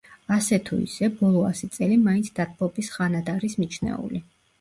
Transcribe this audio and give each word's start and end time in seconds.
ასე 0.35 0.57
თუ 0.67 0.77
ისე, 0.85 1.09
ბოლო 1.19 1.43
ასი 1.49 1.69
წელი 1.75 1.99
მაინც 2.05 2.31
დათბობის 2.39 2.89
ხანად 2.95 3.31
არის 3.35 3.57
მიჩნეული. 3.61 4.23